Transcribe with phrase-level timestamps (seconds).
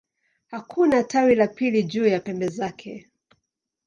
[0.47, 3.09] Hakuna tawi la pili juu ya pembe zake.